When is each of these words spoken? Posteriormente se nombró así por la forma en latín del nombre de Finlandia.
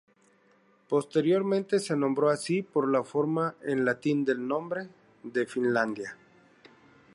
Posteriormente 0.89 1.77
se 1.77 1.95
nombró 1.95 2.31
así 2.31 2.63
por 2.63 2.89
la 2.91 3.03
forma 3.03 3.53
en 3.61 3.85
latín 3.85 4.25
del 4.25 4.47
nombre 4.47 4.89
de 5.21 5.45
Finlandia. 5.45 6.17